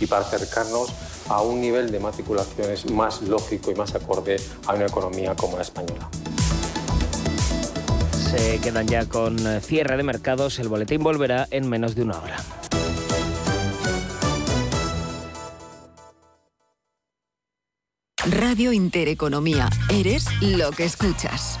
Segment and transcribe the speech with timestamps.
[0.00, 0.88] y para acercarnos
[1.28, 4.36] a un nivel de matriculaciones más lógico y más acorde
[4.66, 6.08] a una economía como la española.
[8.12, 10.58] Se quedan ya con cierre de mercados.
[10.58, 12.36] El boletín volverá en menos de una hora.
[18.26, 19.68] Radio Intereconomía.
[19.90, 21.60] Eres lo que escuchas.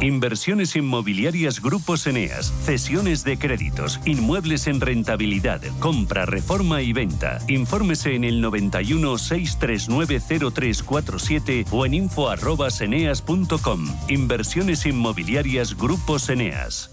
[0.00, 7.38] Inversiones inmobiliarias Grupos Eneas, cesiones de créditos, inmuebles en rentabilidad, compra, reforma y venta.
[7.48, 10.20] Infórmese en el 91 639
[10.52, 13.86] 0347 o en info@eneas.com.
[14.08, 16.90] Inversiones inmobiliarias Grupos Eneas.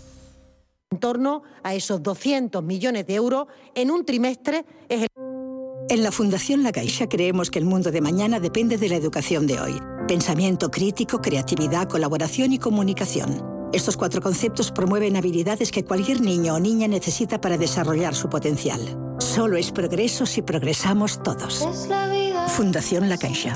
[0.92, 5.08] En torno a esos 200 millones de euros en un trimestre es el...
[5.90, 9.48] En la Fundación La Caixa creemos que el mundo de mañana depende de la educación
[9.48, 9.98] de hoy.
[10.10, 13.70] Pensamiento crítico, creatividad, colaboración y comunicación.
[13.72, 18.82] Estos cuatro conceptos promueven habilidades que cualquier niño o niña necesita para desarrollar su potencial.
[19.20, 21.64] Solo es progreso si progresamos todos.
[22.48, 23.56] Fundación La Caixa.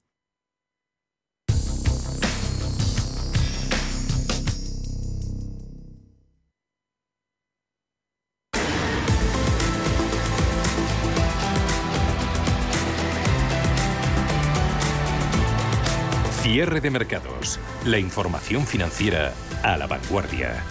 [16.51, 17.61] Cierre de mercados.
[17.85, 19.31] La información financiera
[19.63, 20.61] a la vanguardia.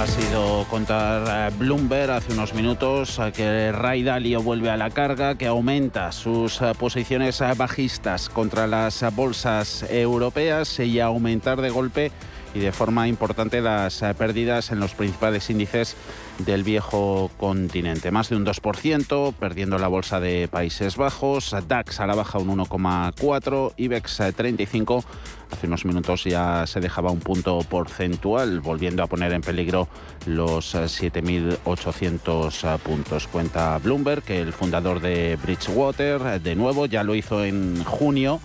[0.00, 5.46] Ha sido contar Bloomberg hace unos minutos que Ray Dalio vuelve a la carga, que
[5.46, 12.10] aumenta sus posiciones bajistas contra las bolsas europeas y aumentar de golpe
[12.54, 15.96] y de forma importante las pérdidas en los principales índices
[16.38, 18.10] del viejo continente.
[18.10, 22.58] Más de un 2%, perdiendo la bolsa de Países Bajos, DAX a la baja un
[22.58, 25.04] 1,4, IBEX 35
[25.52, 29.88] hace unos minutos ya se dejaba un punto porcentual, volviendo a poner en peligro
[30.26, 33.28] los 7.800 puntos.
[33.28, 38.40] Cuenta Bloomberg que el fundador de Bridgewater, de nuevo, ya lo hizo en junio,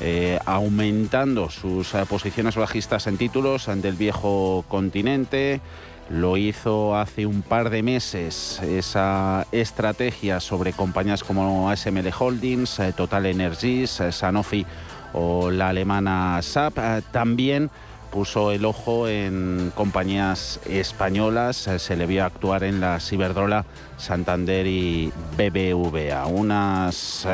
[0.00, 5.60] eh, aumentando sus posiciones bajistas en títulos del viejo continente.
[6.08, 12.92] Lo hizo hace un par de meses esa estrategia sobre compañías como ASML Holdings, eh,
[12.96, 14.64] Total Energies, eh, Sanofi
[15.12, 16.78] o la alemana SAP.
[16.78, 17.70] Eh, también
[18.10, 23.64] puso el ojo en compañías españolas, se le vio actuar en la Ciberdrola,
[23.96, 26.26] Santander y BBVA.
[26.26, 27.26] Unas,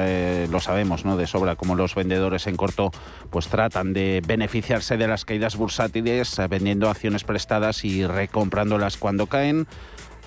[0.51, 1.17] lo sabemos, ¿no?
[1.17, 2.91] De sobra, como los vendedores en corto
[3.31, 9.27] pues tratan de beneficiarse de las caídas bursátiles eh, vendiendo acciones prestadas y recomprándolas cuando
[9.27, 9.67] caen.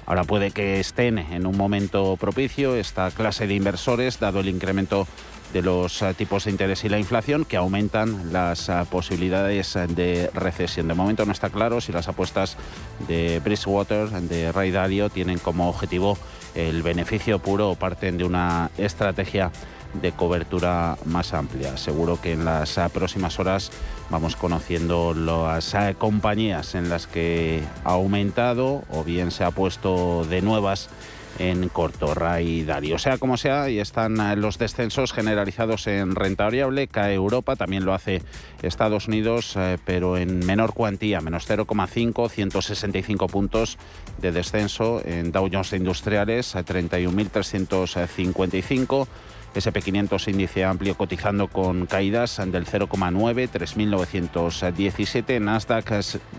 [0.06, 5.08] Ahora puede que estén en un momento propicio esta clase de inversores, dado el incremento
[5.56, 10.30] de los eh, tipos de interés y la inflación, que aumentan las eh, posibilidades de
[10.34, 10.90] recesión.
[10.90, 12.58] De momento no está claro si las apuestas
[13.08, 16.18] de Bridgewater, de Ray Dalio, tienen como objetivo
[16.56, 19.50] el beneficio puro o parten de una estrategia
[19.94, 21.78] de cobertura más amplia.
[21.78, 23.72] Seguro que en las eh, próximas horas
[24.10, 30.42] vamos conociendo las compañías en las que ha aumentado o bien se ha puesto de
[30.42, 30.90] nuevas
[31.40, 32.98] en corto, Ray Dario.
[32.98, 37.86] Sea como sea, y están eh, los descensos generalizados en renta variable, cae Europa, también
[37.86, 38.24] lo hace
[38.62, 43.78] Estados Unidos, eh, pero en menor cuantía, menos 0,5, 165 puntos
[44.20, 49.08] de descenso en Dow Jones Industriales, 31.355.
[49.56, 55.40] SP500 índice amplio cotizando con caídas del 0,9, 3.917.
[55.40, 55.92] Nasdaq,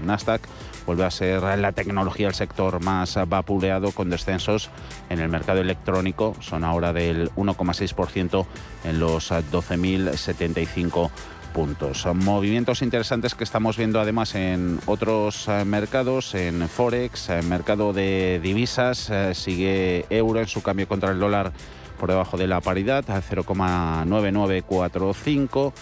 [0.04, 0.42] Nasdaq
[0.86, 4.70] vuelve a ser la tecnología el sector más vapuleado con descensos
[5.08, 6.36] en el mercado electrónico.
[6.40, 8.46] Son ahora del 1,6%
[8.84, 11.10] en los 12.075
[11.56, 12.06] puntos.
[12.14, 19.08] Movimientos interesantes que estamos viendo además en otros mercados, en Forex, en mercado de divisas,
[19.08, 21.52] eh, sigue euro en su cambio contra el dólar
[21.96, 25.72] por debajo de la paridad, a 0,9945,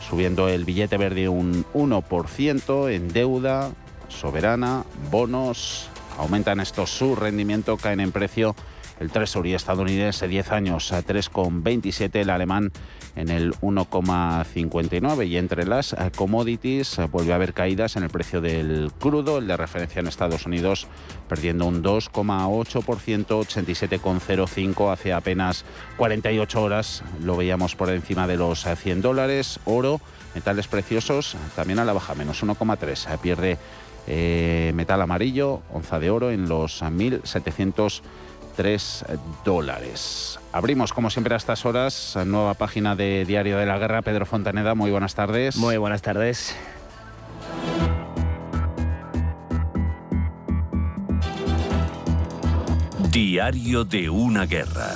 [0.00, 3.72] subiendo el billete verde un 1% en deuda
[4.08, 5.88] soberana, bonos,
[6.18, 8.54] aumentan estos su rendimiento, caen en precio
[9.00, 12.70] el Treasury estadounidense 10 años a 3,27, el alemán
[13.16, 18.10] en el 1,59 y entre las eh, commodities eh, vuelve a haber caídas en el
[18.10, 20.88] precio del crudo, el de referencia en Estados Unidos
[21.28, 25.64] perdiendo un 2,8%, 87,05 hace apenas
[25.96, 27.02] 48 horas.
[27.22, 30.00] Lo veíamos por encima de los 100 eh, dólares, oro,
[30.34, 33.58] metales preciosos también a la baja, menos 1,3, pierde
[34.74, 38.02] metal amarillo, onza de oro en los 1.700
[38.56, 39.04] 3
[39.44, 40.38] dólares.
[40.52, 44.02] Abrimos, como siempre, a estas horas, nueva página de Diario de la Guerra.
[44.02, 45.56] Pedro Fontaneda, muy buenas tardes.
[45.56, 46.56] Muy buenas tardes.
[53.10, 54.92] Diario de una guerra.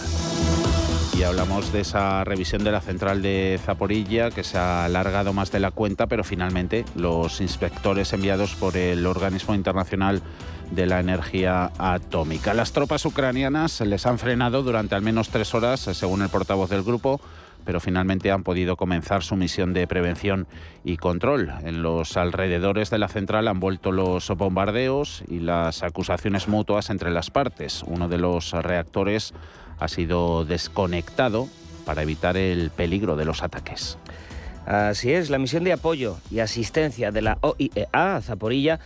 [1.16, 5.50] Y hablamos de esa revisión de la central de Zaporilla que se ha alargado más
[5.50, 10.22] de la cuenta, pero finalmente los inspectores enviados por el organismo internacional
[10.70, 12.54] de la energía atómica.
[12.54, 16.82] Las tropas ucranianas les han frenado durante al menos tres horas, según el portavoz del
[16.82, 17.20] grupo,
[17.64, 20.46] pero finalmente han podido comenzar su misión de prevención
[20.84, 21.52] y control.
[21.64, 27.10] En los alrededores de la central han vuelto los bombardeos y las acusaciones mutuas entre
[27.10, 27.82] las partes.
[27.86, 29.34] Uno de los reactores
[29.78, 31.48] ha sido desconectado
[31.84, 33.98] para evitar el peligro de los ataques.
[34.66, 38.80] Así es, la misión de apoyo y asistencia de la OIEA a Zaporilla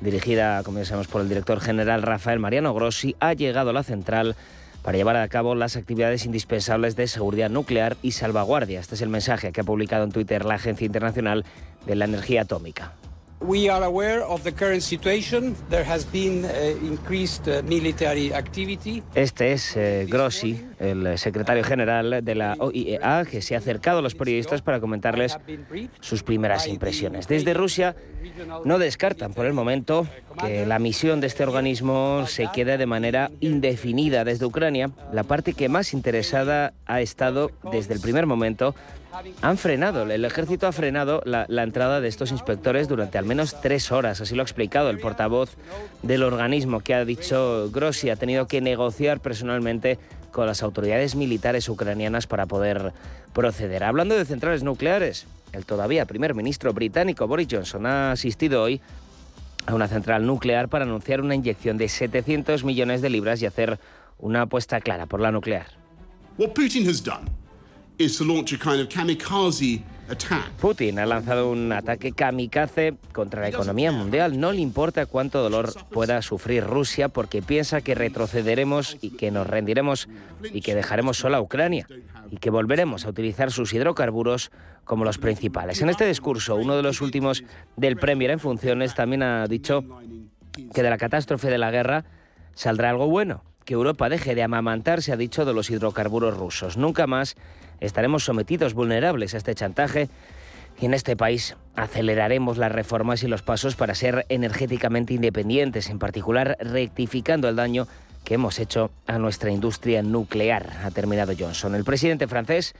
[0.00, 3.82] dirigida, como ya sabemos, por el director general Rafael Mariano Grossi, ha llegado a la
[3.82, 4.36] central
[4.82, 8.78] para llevar a cabo las actividades indispensables de seguridad nuclear y salvaguardia.
[8.78, 11.44] Este es el mensaje que ha publicado en Twitter la Agencia Internacional
[11.86, 12.92] de la Energía Atómica.
[13.40, 15.56] We are aware of the current situation.
[15.68, 16.48] There has been uh,
[16.86, 19.02] increased uh, military activity.
[19.14, 24.02] Este es eh, Grossi, el secretario general de la OIEA, que se ha acercado a
[24.02, 25.36] los periodistas para comentarles
[26.00, 27.28] sus primeras impresiones.
[27.28, 27.94] Desde Rusia
[28.64, 30.06] no descartan por el momento
[30.40, 34.90] que la misión de este organismo se quede de manera indefinida desde Ucrania.
[35.12, 38.74] La parte que más interesada ha estado desde el primer momento
[39.42, 43.92] han frenado, el ejército ha frenado la, entrada de estos inspectores durante al menos tres
[43.92, 45.56] horas, así lo ha explicado el portavoz
[46.02, 49.98] del organismo que ha dicho Grossi, ha tenido que negociar personalmente
[50.32, 52.92] con las autoridades militares ucranianas para poder
[53.32, 53.84] proceder.
[53.84, 58.80] Hablando de centrales nucleares, el todavía primer ministro británico Boris Johnson ha asistido hoy
[59.66, 63.78] a una central nuclear para anunciar una inyección de 700 millones de libras y hacer
[64.18, 65.66] una apuesta clara por la nuclear.
[66.54, 66.86] Putin
[70.60, 74.38] Putin ha lanzado un ataque kamikaze contra la economía mundial.
[74.38, 79.46] No le importa cuánto dolor pueda sufrir Rusia porque piensa que retrocederemos y que nos
[79.46, 80.08] rendiremos
[80.52, 81.86] y que dejaremos sola a Ucrania
[82.30, 84.50] y que volveremos a utilizar sus hidrocarburos
[84.84, 85.82] como los principales.
[85.82, 87.42] En este discurso, uno de los últimos
[87.76, 89.84] del Premier en funciones también ha dicho
[90.72, 92.04] que de la catástrofe de la guerra
[92.54, 96.78] saldrá algo bueno, que Europa deje de amamantarse, ha dicho, de los hidrocarburos rusos.
[96.78, 97.36] Nunca más
[97.80, 100.08] estaremos sometidos vulnerables a este chantaje
[100.80, 105.98] y en este país aceleraremos las reformas y los pasos para ser energéticamente independientes, en
[105.98, 107.86] particular rectificando el daño
[108.24, 111.74] que hemos hecho a nuestra industria nuclear, ha terminado Johnson.
[111.74, 112.74] El presidente francés,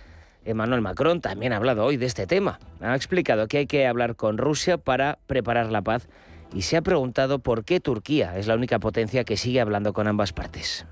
[0.44, 2.58] Emmanuel Macron, también ha hablado hoy de este tema.
[2.80, 6.08] Ha explicado que hay que hablar con Rusia para preparar la paz
[6.54, 10.08] y se ha preguntado por qué Turquía es la única potencia que sigue hablando con
[10.08, 10.84] ambas partes.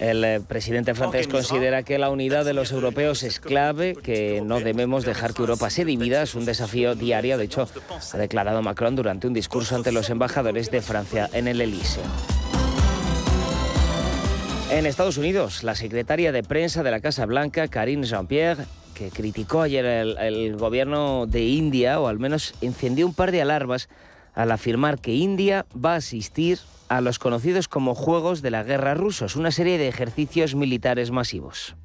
[0.00, 4.60] el eh, presidente francés considera que la unidad de los europeos es clave, que no
[4.60, 7.68] debemos dejar que Europa se divida, es un desafío diario, de hecho,
[8.12, 12.02] ha declarado Macron durante un discurso ante los embajadores de Francia en el Elíseo.
[14.68, 18.64] En Estados Unidos, la secretaria de prensa de la Casa Blanca, Karine Jean-Pierre,
[18.96, 23.88] que criticó ayer el, gobierno de India, o al menos encendió un par de alarmas
[24.34, 28.94] al afirmar que India va a asistir a los conocidos como Juegos de la Guerra
[28.94, 31.76] Rusos, una serie de ejercicios militares masivos.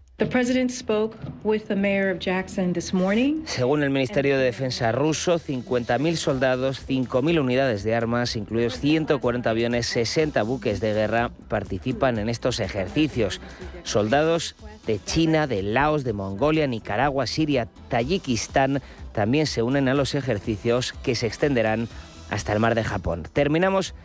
[3.45, 9.87] Según el Ministerio de Defensa ruso, 50.000 soldados, 5.000 unidades de armas, incluidos 140 aviones,
[9.87, 13.41] 60 buques de guerra, participan en estos ejercicios.
[13.83, 18.81] Soldados de China, de Laos, de Mongolia, Nicaragua, Siria, Tayikistán
[19.13, 21.87] también se unen a los ejercicios que se extenderán
[22.29, 23.27] hasta el mar de Japón.
[23.33, 23.95] Terminamos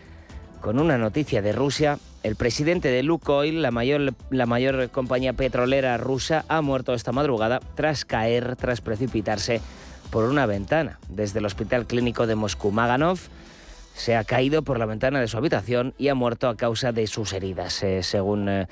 [0.61, 1.99] con una noticia de Rusia.
[2.27, 7.61] El presidente de Lukoil, la mayor, la mayor compañía petrolera rusa, ha muerto esta madrugada
[7.77, 9.61] tras caer, tras precipitarse
[10.11, 10.99] por una ventana.
[11.09, 13.21] Desde el Hospital Clínico de Moscú, Maganov
[13.95, 17.07] se ha caído por la ventana de su habitación y ha muerto a causa de
[17.07, 18.67] sus heridas, eh, según eh,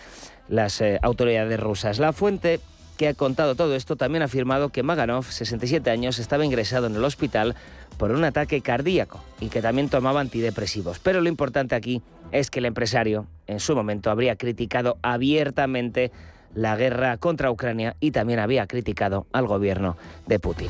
[0.49, 2.01] las eh, autoridades rusas.
[2.01, 2.59] La fuente
[2.97, 6.97] que ha contado todo esto también ha afirmado que Maganov, 67 años, estaba ingresado en
[6.97, 7.55] el hospital
[7.99, 10.99] por un ataque cardíaco y que también tomaba antidepresivos.
[10.99, 12.03] Pero lo importante aquí
[12.51, 16.11] que el empresario en su momento habría criticado abiertamente
[16.53, 20.69] la guerra contra Ucrania y también había criticado al gobierno de Putin.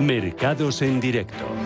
[0.00, 1.57] Mercados en directo.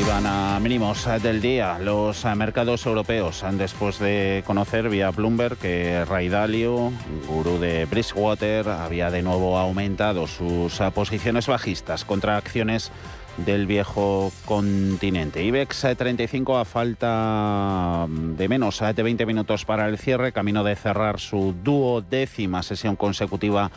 [0.00, 6.28] Iban a mínimos del día los mercados europeos después de conocer vía Bloomberg que Ray
[6.28, 6.92] Dalio,
[7.26, 12.92] gurú de Bridgewater, había de nuevo aumentado sus posiciones bajistas contra acciones
[13.38, 15.42] del viejo continente.
[15.42, 21.20] IBEX 35 a falta de menos de 20 minutos para el cierre, camino de cerrar
[21.20, 23.70] su duodécima sesión consecutiva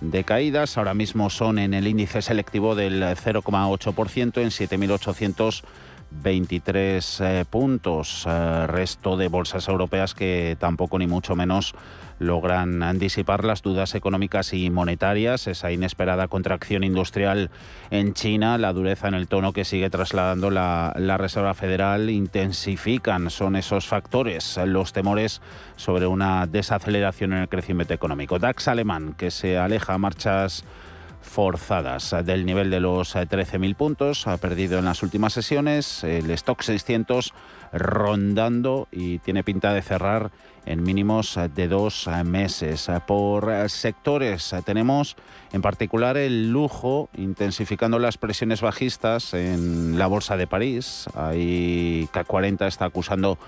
[0.00, 0.78] de caídas.
[0.78, 8.24] Ahora mismo son en el índice selectivo del 0,8% en 7.823 eh, puntos.
[8.26, 11.76] Eh, resto de bolsas europeas que tampoco ni mucho menos
[12.18, 17.50] logran disipar las dudas económicas y monetarias, esa inesperada contracción industrial
[17.90, 23.56] en China, la dureza en el tono que sigue trasladando la, Reserva Federal, intensifican, son
[23.56, 25.40] esos factores, los temores
[25.76, 28.38] sobre una desaceleración en el crecimiento económico.
[28.38, 30.64] DAX alemán, que se aleja a marchas
[31.20, 36.62] forzadas del nivel de los 13.000 puntos, ha perdido en las últimas sesiones, el stock
[36.62, 37.34] 600
[37.72, 40.30] rondando y tiene pinta de cerrar
[40.64, 42.90] en mínimos de dos meses.
[43.06, 45.16] Por sectores tenemos
[45.52, 51.06] en particular el lujo intensificando las presiones bajistas en la Bolsa de París.
[51.14, 53.38] Ahí K40 está acusando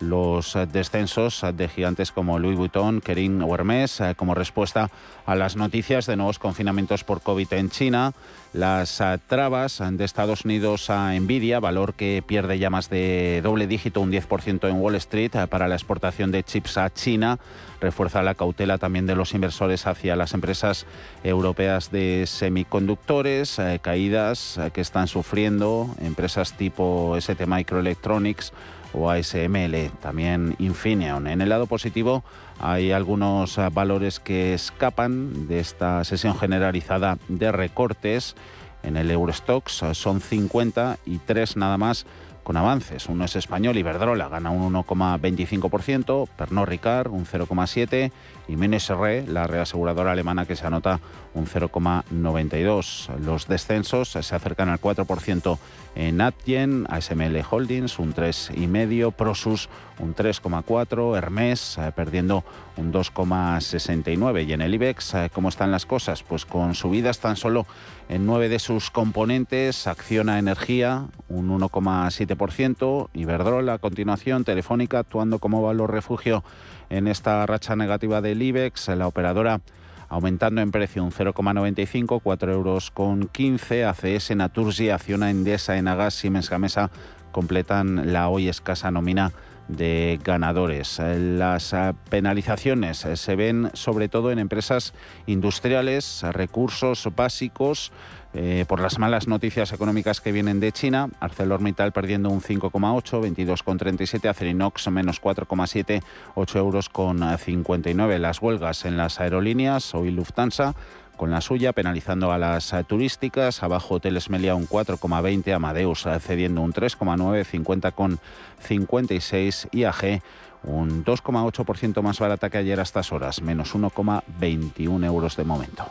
[0.00, 4.90] los descensos de gigantes como Louis Vuitton, Kering o eh, como respuesta
[5.26, 8.12] a las noticias de nuevos confinamientos por COVID en China,
[8.54, 13.66] las eh, trabas de Estados Unidos a Nvidia, valor que pierde ya más de doble
[13.66, 17.38] dígito, un 10% en Wall Street eh, para la exportación de chips a China,
[17.80, 20.86] refuerza la cautela también de los inversores hacia las empresas
[21.22, 28.52] europeas de semiconductores, caídas que están sufriendo empresas tipo ST Microelectronics
[28.92, 31.26] o ASML, también Infineon.
[31.26, 32.24] En el lado positivo
[32.58, 38.36] hay algunos eh, valores que escapan de esta sesión generalizada de recortes.
[38.82, 42.06] En el Eurostox eh, son 50 y 3 nada más
[42.42, 43.06] con avances.
[43.08, 48.10] Uno es español, Iberdrola, gana un 1,25%, Pernod Ricard un 0,7%
[48.50, 50.98] y MNSR, la reaseguradora alemana que se anota
[51.34, 53.18] un 0,92%.
[53.20, 55.58] Los descensos se acercan al 4%
[55.94, 62.44] en Atien, ASML Holdings un 3,5%, Prosus un 3,4%, Hermes eh, perdiendo
[62.76, 64.48] un 2,69%.
[64.48, 66.24] Y en el IBEX, eh, ¿cómo están las cosas?
[66.24, 67.66] Pues con subidas tan solo
[68.08, 75.62] en nueve de sus componentes, Acciona Energía un 1,7%, Iberdrola a continuación, Telefónica actuando como
[75.62, 76.42] valor refugio
[76.88, 79.60] en esta racha negativa del IBEX, la operadora
[80.08, 83.84] aumentando en precio un 0,95, 4 euros con 15.
[83.84, 86.90] ACS, Naturgy, Acciona, Endesa, Enagas, Siemens Gamesa
[87.30, 89.32] completan la hoy escasa nómina
[89.76, 90.98] de ganadores.
[90.98, 91.74] Las
[92.08, 94.94] penalizaciones se ven sobre todo en empresas
[95.26, 97.92] industriales, recursos básicos,
[98.32, 101.08] eh, por las malas noticias económicas que vienen de China.
[101.18, 104.28] ArcelorMittal perdiendo un 5,8, 22,37.
[104.28, 106.02] Acerinox menos 4,7,
[106.36, 108.18] 8 euros con 59.
[108.20, 110.76] Las huelgas en las aerolíneas, hoy Lufthansa
[111.20, 113.62] con la suya, penalizando a las turísticas.
[113.62, 118.18] Abajo Hoteles Melia un 4,20, Amadeus cediendo un 3,9, 50 con
[118.60, 120.22] 56 y AG
[120.62, 125.84] un 2,8% más barata que ayer a estas horas, menos 1,21 euros de momento.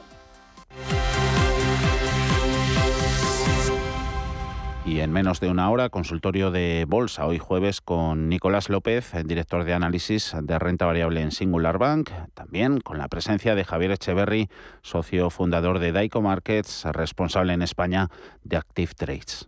[4.90, 9.64] Y en menos de una hora, consultorio de bolsa, hoy jueves con Nicolás López, director
[9.64, 14.50] de análisis de renta variable en Singular Bank, también con la presencia de Javier Echeverry,
[14.82, 18.10] socio fundador de Daico Markets, responsable en España
[18.44, 19.48] de Active Trades.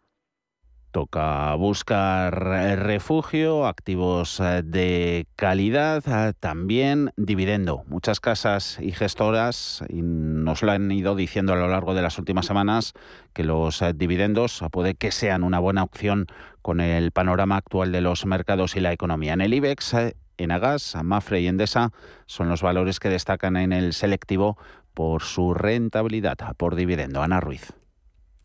[0.91, 7.85] Toca buscar eh, refugio, activos eh, de calidad, eh, también dividendo.
[7.87, 12.45] Muchas casas y gestoras nos lo han ido diciendo a lo largo de las últimas
[12.45, 12.91] semanas
[13.31, 16.27] que los dividendos puede que sean una buena opción
[16.61, 19.31] con el panorama actual de los mercados y la economía.
[19.31, 19.95] En el IBEX,
[20.37, 21.91] Enagas, Mafre y Endesa
[22.25, 24.57] son los valores que destacan en el selectivo
[24.93, 27.23] por su rentabilidad por dividendo.
[27.23, 27.80] Ana Ruiz.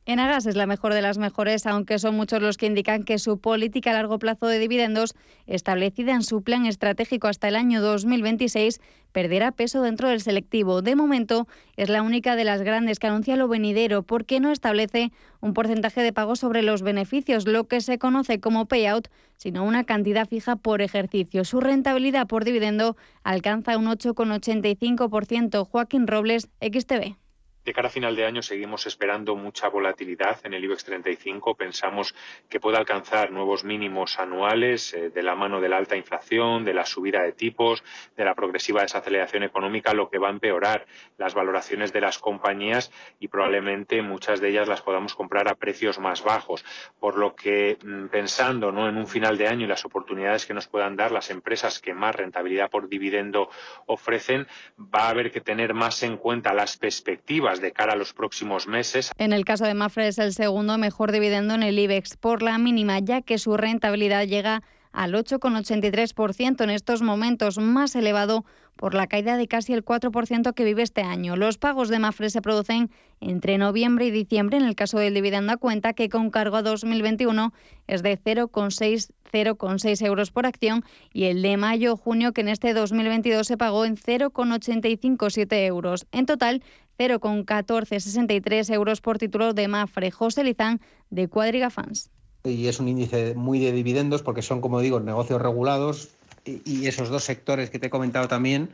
[0.09, 3.41] Enagas es la mejor de las mejores, aunque son muchos los que indican que su
[3.41, 5.17] política a largo plazo de dividendos,
[5.49, 10.81] establecida en su plan estratégico hasta el año 2026, perderá peso dentro del selectivo.
[10.81, 15.11] De momento, es la única de las grandes que anuncia lo venidero, porque no establece
[15.41, 19.09] un porcentaje de pago sobre los beneficios, lo que se conoce como payout,
[19.39, 21.45] sino una cantidad fija por ejercicio.
[21.45, 25.67] Su rentabilidad por dividendo alcanza un 8,85%.
[25.67, 27.26] Joaquín Robles, XTV.
[27.67, 31.57] De cara a final de año seguimos esperando mucha volatilidad en el IBEX 35.
[31.57, 32.15] Pensamos
[32.49, 36.73] que puede alcanzar nuevos mínimos anuales eh, de la mano de la alta inflación, de
[36.73, 37.83] la subida de tipos,
[38.17, 40.87] de la progresiva desaceleración económica, lo que va a empeorar
[41.19, 45.99] las valoraciones de las compañías y probablemente muchas de ellas las podamos comprar a precios
[45.99, 46.65] más bajos.
[47.01, 48.89] Por lo que mm, pensando ¿no?
[48.89, 51.95] en un final de año y las oportunidades que nos puedan dar las empresas que
[51.95, 53.51] más rentabilidad por dividendo
[53.87, 54.47] ofrecen,
[54.79, 58.67] va a haber que tener más en cuenta las perspectivas de cara a los próximos
[58.67, 59.11] meses.
[59.19, 62.59] En el caso de Mafre es el segundo mejor dividendo en el IBEX por la
[62.59, 68.45] mínima, ya que su rentabilidad llega al 8,83% en estos momentos, más elevado
[68.77, 71.37] por la caída de casi el 4% que vive este año.
[71.37, 72.91] Los pagos de Mafre se producen
[73.21, 76.63] entre noviembre y diciembre en el caso del dividendo a cuenta, que con cargo a
[76.63, 77.53] 2021
[77.87, 83.57] es de 0,6 euros por acción, y el de mayo-junio, que en este 2022 se
[83.57, 86.07] pagó en 0,857 euros.
[86.13, 86.63] En total,
[86.99, 90.11] 0,1463 euros por título de Mafre.
[90.11, 92.11] José Lizán, de Cuadriga Fans
[92.51, 96.11] y es un índice muy de dividendos porque son, como digo, negocios regulados
[96.47, 98.71] y, esos dos sectores que te he comentado también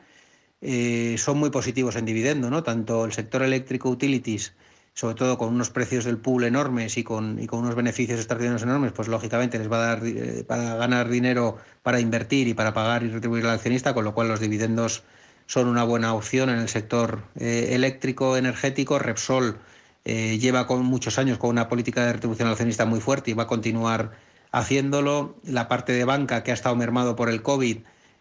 [0.61, 2.63] eh, son muy positivos en dividendo, ¿no?
[2.63, 4.55] Tanto el sector eléctrico utilities,
[4.95, 8.63] sobre todo con unos precios del pool enormes y con, y con unos beneficios extraordinarios
[8.63, 12.73] enormes, pues lógicamente les va a dar eh, para ganar dinero para invertir y para
[12.73, 15.03] pagar y retribuir al accionista, con lo cual los dividendos
[15.47, 19.59] son una buena opción en el sector eh, eléctrico, energético, Repsol
[20.05, 23.47] lleva con muchos años con una política de retribución accionista muy fuerte y va a
[23.47, 24.11] continuar
[24.53, 25.35] haciéndolo.
[25.45, 27.79] La parte de banca que ha estado mermado por el COVID,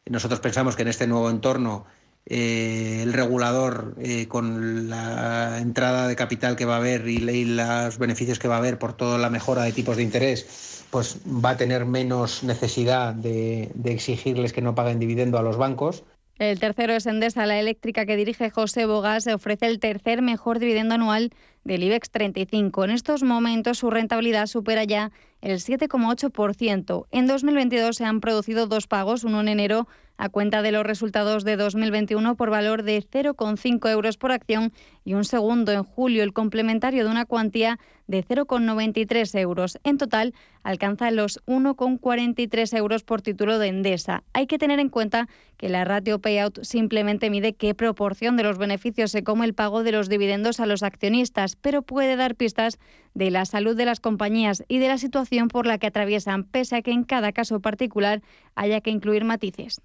[0.09, 1.85] nosotros pensamos que en este nuevo entorno
[2.25, 7.97] eh, el regulador, eh, con la entrada de capital que va a haber y, los
[7.97, 11.51] beneficios que va a haber por toda la mejora de tipos de interés, pues va
[11.51, 16.03] a tener menos necesidad de, de exigirles que no paguen dividendo a los bancos.
[16.37, 20.95] El tercero es Endesa, la eléctrica que dirige José Bogas, ofrece el tercer mejor dividendo
[20.95, 21.31] anual
[21.63, 22.85] del IBEX 35.
[22.85, 27.07] En estos momentos su rentabilidad supera ya el 7,8%.
[27.11, 29.87] En 2022 se han producido dos pagos, uno en enero
[30.21, 34.71] a cuenta de los resultados de 2021 por valor de 0,5 euros por acción
[35.03, 39.79] y un segundo en julio, el complementario de una cuantía de 0,93 euros.
[39.83, 44.23] En total, alcanza los 1,43 euros por título de Endesa.
[44.33, 45.27] Hay que tener en cuenta
[45.57, 49.81] que la ratio payout simplemente mide qué proporción de los beneficios se come el pago
[49.81, 52.77] de los dividendos a los accionistas, pero puede dar pistas
[53.13, 56.77] de la salud de las compañías y de la situación por la que atraviesan, pese
[56.77, 58.21] a que en cada caso particular
[58.55, 59.81] haya que incluir matices.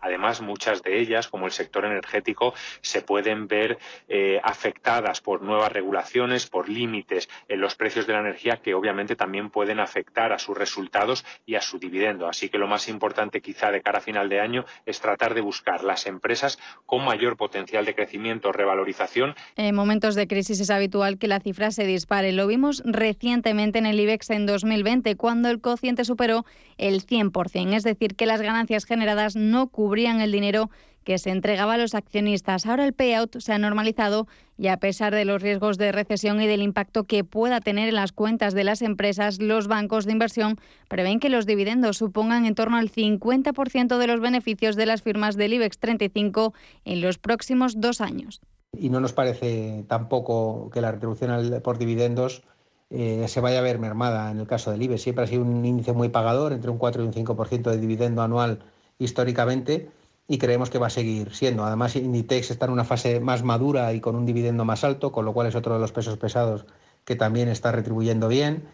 [0.00, 5.72] Además, muchas de ellas, como el sector energético, se pueden ver eh, afectadas por nuevas
[5.72, 10.38] regulaciones, por límites en los precios de la energía que obviamente también pueden afectar a
[10.38, 12.28] sus resultados y a su dividendo.
[12.28, 15.40] Así que lo más importante quizá de cara a final de año es tratar de
[15.40, 19.34] buscar las empresas con mayor potencial de crecimiento revalorización.
[19.56, 22.32] En momentos de crisis es habitual que la cifra se dispare.
[22.32, 26.44] Lo vimos recientemente en el IBEX en 2020, cuando el cociente superó
[26.78, 30.70] el 100%, es decir, que las ganancias generadas no cubrían el dinero
[31.04, 32.64] que se entregaba a los accionistas.
[32.64, 36.46] Ahora el payout se ha normalizado y a pesar de los riesgos de recesión y
[36.46, 40.56] del impacto que pueda tener en las cuentas de las empresas, los bancos de inversión
[40.88, 45.36] prevén que los dividendos supongan en torno al 50% de los beneficios de las firmas
[45.36, 46.54] del IBEX 35
[46.86, 48.40] en los próximos dos años.
[48.72, 52.44] Y no nos parece tampoco que la retribución por dividendos
[52.88, 55.02] eh, se vaya a ver mermada en el caso del IBEX.
[55.02, 58.22] Siempre ha sido un índice muy pagador, entre un 4 y un 5% de dividendo
[58.22, 58.60] anual
[58.98, 59.90] históricamente
[60.28, 61.64] y creemos que va a seguir siendo.
[61.64, 65.24] Además, Inditex está en una fase más madura y con un dividendo más alto, con
[65.24, 66.66] lo cual es otro de los pesos pesados
[67.04, 68.64] que también está retribuyendo bien.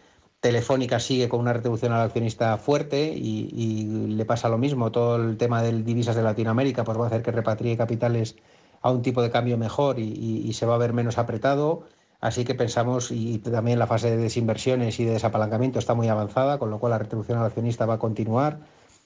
[0.41, 4.91] Telefónica sigue con una retribución al accionista fuerte y, le pasa lo mismo.
[4.91, 8.37] Todo el tema de divisas de Latinoamérica pues va a hacer que repatrie capitales
[8.81, 11.85] a un tipo de cambio mejor y, y se va a ver menos apretado.
[12.21, 16.59] Así que pensamos, y también la fase de desinversiones y de desapalancamiento está muy avanzada,
[16.59, 18.61] con lo cual la retribución al accionista va a continuar.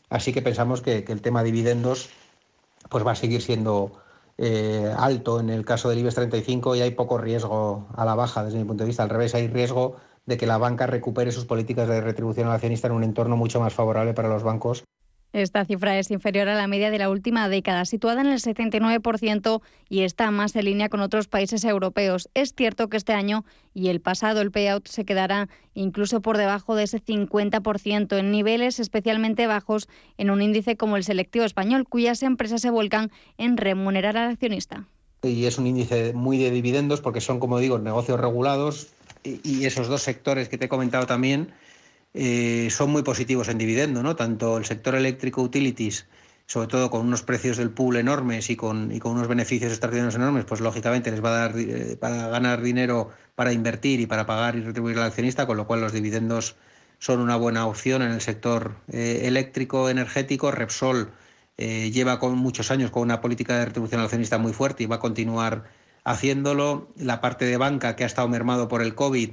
[0.09, 2.11] Así que pensamos que, que el tema dividendos
[2.89, 3.93] pues va a seguir siendo
[4.39, 8.45] eh, alto en el caso del IBEX 35 y hay poco riesgo a la baja
[8.45, 9.03] desde mi punto de vista.
[9.03, 12.89] Al revés, hay riesgo de que la banca recupere sus políticas de retribución al accionista
[12.89, 14.85] en un entorno mucho más favorable para los bancos
[15.43, 19.61] esta cifra es inferior a la media de la última década, situada en el 79%
[19.89, 22.31] y está más en línea con otros países europeos.
[22.35, 23.45] Es cierto que este año
[23.75, 28.81] y el pasado el payout se quedará incluso por debajo de ese 50%, en niveles
[28.81, 34.17] especialmente bajos en un índice como el selectivo español, cuyas empresas se volcan en remunerar
[34.17, 34.89] al accionista.
[35.23, 38.89] Y es un índice muy de dividendos porque son, como digo, negocios regulados
[39.23, 41.53] y esos dos sectores que te he comentado también
[42.19, 44.17] eh, son muy positivos en dividendo, ¿no?
[44.17, 46.07] Tanto el sector eléctrico utilities,
[46.47, 50.15] sobre todo con unos precios del pool enormes y con, y con unos beneficios extraordinarios
[50.15, 54.25] enormes, pues lógicamente les va a dar eh, para ganar dinero para invertir y para
[54.25, 56.57] pagar y retribuir al accionista, con lo cual los dividendos
[56.99, 60.51] son una buena opción en el sector eh, eléctrico energético.
[60.51, 61.13] Repsol
[61.59, 64.97] lleva con muchos años con una política de retribución al accionista muy fuerte y va
[64.97, 65.65] a continuar
[66.05, 66.89] haciéndolo.
[66.97, 69.31] La parte de banca que ha estado mermado por el COVID,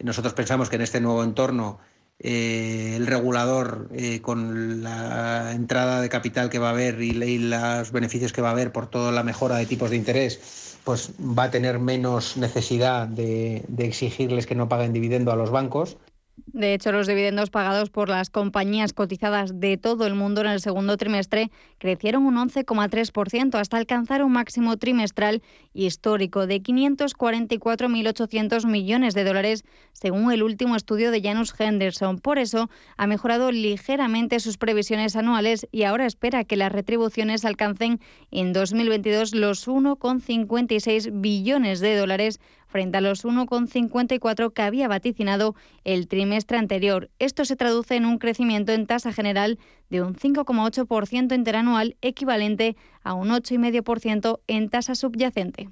[0.00, 1.78] nosotros pensamos que en este nuevo entorno
[2.18, 7.92] eh, el regulador eh, con la entrada de capital que va a haber y, los
[7.92, 11.44] beneficios que va a haber por toda la mejora de tipos de interés, pues va
[11.44, 15.98] a tener menos necesidad de exigirles que no paguen dividendo a los bancos
[16.36, 20.60] de hecho, los dividendos pagados por las compañías cotizadas de todo el mundo en el
[20.60, 29.24] segundo trimestre crecieron un 11,3% hasta alcanzar un máximo trimestral histórico de 544.800 millones de
[29.24, 32.18] dólares, según el último estudio de Janus Henderson.
[32.18, 37.98] Por eso, ha mejorado ligeramente sus previsiones anuales y ahora espera que las retribuciones alcancen
[38.30, 46.08] en 2022 los 1,56 billones de dólares frente a los 1,54 que había vaticinado el
[46.08, 47.10] trimestre anterior.
[47.18, 53.14] Esto se traduce en un crecimiento en tasa general de un 5,8% interanual, equivalente a
[53.14, 55.70] un 8,5% en tasa subyacente.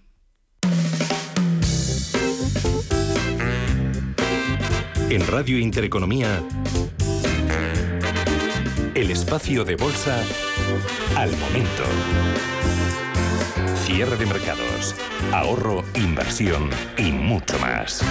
[5.11, 6.43] En Radio Intereconomía,
[8.95, 10.25] el espacio de bolsa
[11.17, 11.85] al momento.
[13.87, 14.95] Cierre de mercados,
[15.31, 18.03] ahorro, inversión y mucho más.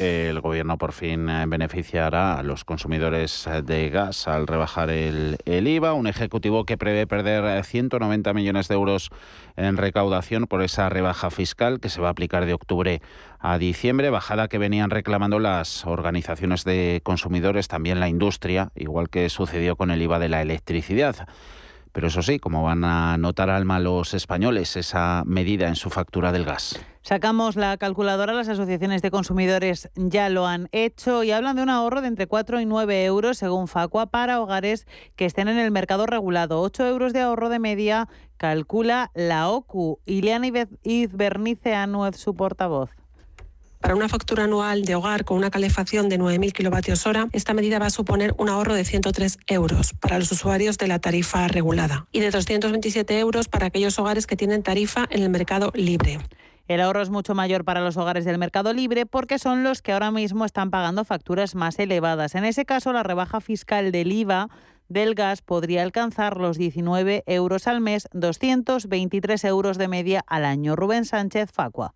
[0.00, 5.38] El gobierno por fin eh, beneficiará a los consumidores eh, de gas al rebajar el,
[5.46, 9.10] IVA, un ejecutivo que prevé perder 190 eh, millones de euros
[9.54, 13.00] en recaudación por esa rebaja fiscal que se va a aplicar de octubre
[13.38, 19.28] a diciembre, bajada que venían reclamando las organizaciones de consumidores, también la industria, igual que
[19.28, 21.28] sucedió con el IVA de la electricidad.
[21.96, 26.30] Pero eso sí, como van a notar alma los españoles esa medida en su factura
[26.30, 26.78] del gas.
[27.00, 31.70] Sacamos la calculadora, las asociaciones de consumidores ya lo han hecho y hablan de un
[31.70, 35.70] ahorro de entre 4 y 9 euros según Facua para hogares que estén en el
[35.70, 36.60] mercado regulado.
[36.60, 39.98] 8 euros de ahorro de media calcula la OCU.
[40.04, 40.48] Ileana
[40.82, 42.90] Izbernice Anuez, su portavoz.
[43.80, 47.78] Para una factura anual de hogar con una calefacción de 9.000 kilovatios hora, esta medida
[47.78, 52.06] va a suponer un ahorro de 103 euros para los usuarios de la tarifa regulada
[52.10, 56.18] y de 227 euros para aquellos hogares que tienen tarifa en el mercado libre.
[56.68, 59.92] El ahorro es mucho mayor para los hogares del mercado libre porque son los que
[59.92, 62.34] ahora mismo están pagando facturas más elevadas.
[62.34, 64.48] En ese caso, la rebaja fiscal del IVA
[64.88, 70.74] del gas podría alcanzar los 19 euros al mes, 223 euros de media al año.
[70.74, 71.94] Rubén Sánchez Facua.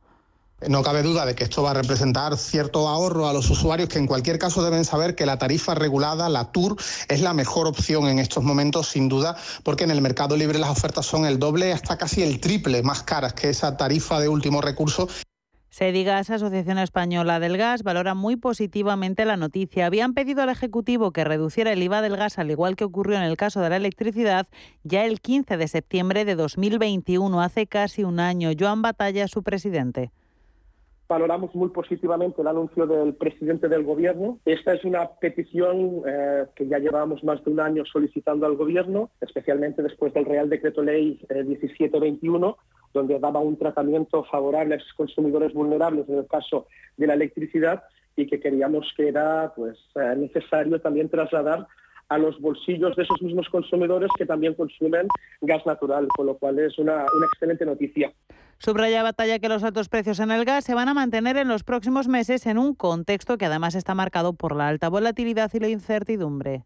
[0.68, 3.98] No cabe duda de que esto va a representar cierto ahorro a los usuarios que
[3.98, 6.76] en cualquier caso deben saber que la tarifa regulada, la TUR,
[7.08, 10.70] es la mejor opción en estos momentos sin duda porque en el mercado libre las
[10.70, 14.60] ofertas son el doble hasta casi el triple más caras que esa tarifa de último
[14.60, 15.08] recurso
[15.70, 19.86] Sedigas, Asociación Española del Gas, valora muy positivamente la noticia.
[19.86, 23.22] Habían pedido al Ejecutivo que reduciera el IVA del gas, al igual que ocurrió en
[23.22, 24.48] el caso de la electricidad,
[24.82, 28.50] ya el 15 de septiembre de 2021, hace casi un año.
[28.58, 30.10] Joan Batalla, su presidente
[31.10, 34.38] valoramos muy positivamente el anuncio del presidente del Gobierno.
[34.44, 39.10] Esta es una petición eh, que ya llevamos más de un año solicitando al Gobierno,
[39.20, 42.62] especialmente después del Real Decreto Ley 1721, eh,
[42.94, 47.82] donde daba un tratamiento favorable a esos consumidores vulnerables en el caso de la electricidad
[48.14, 51.66] y que queríamos que era pues, eh, necesario también trasladar
[52.10, 55.06] a los bolsillos de esos mismos consumidores que también consumen
[55.40, 58.12] gas natural, con lo cual es una, una excelente noticia.
[58.58, 61.62] Subraya Batalla que los altos precios en el gas se van a mantener en los
[61.62, 65.68] próximos meses en un contexto que además está marcado por la alta volatilidad y la
[65.68, 66.64] incertidumbre.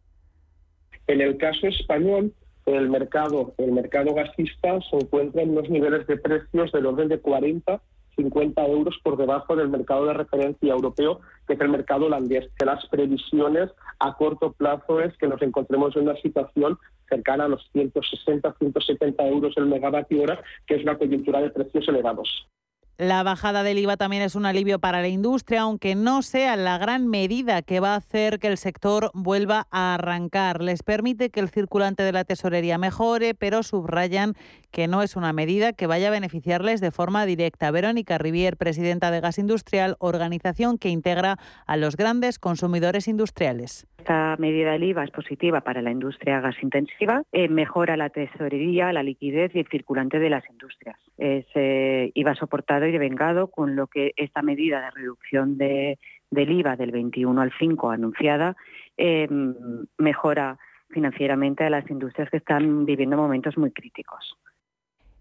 [1.06, 2.32] En el caso español,
[2.64, 7.20] el mercado, el mercado gasista se encuentra en unos niveles de precios del orden de
[7.20, 7.82] 40
[8.16, 12.48] 50 euros por debajo del mercado de referencia europeo, que es el mercado holandés.
[12.64, 17.68] Las previsiones a corto plazo es que nos encontremos en una situación cercana a los
[17.72, 22.48] 160, 170 euros el megavatio hora, que es una coyuntura de precios elevados.
[22.96, 26.78] La bajada del IVA también es un alivio para la industria, aunque no sea la
[26.78, 30.62] gran medida que va a hacer que el sector vuelva a arrancar.
[30.62, 34.34] Les permite que el circulante de la tesorería mejore, pero subrayan
[34.74, 37.70] que no es una medida que vaya a beneficiarles de forma directa.
[37.70, 41.36] Verónica Rivier, presidenta de Gas Industrial, organización que integra
[41.68, 43.86] a los grandes consumidores industriales.
[43.98, 48.92] Esta medida del IVA es positiva para la industria gas intensiva, eh, mejora la tesorería,
[48.92, 50.98] la liquidez y el circulante de las industrias.
[51.18, 56.00] Es eh, IVA soportado y devengado, con lo que esta medida de reducción de,
[56.32, 58.56] del IVA del 21 al 5 anunciada
[58.96, 59.28] eh,
[59.98, 60.58] mejora
[60.90, 64.36] financieramente a las industrias que están viviendo momentos muy críticos.